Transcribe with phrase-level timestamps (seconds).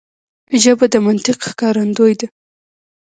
[0.61, 2.27] ژبه د منطق ښکارندوی ده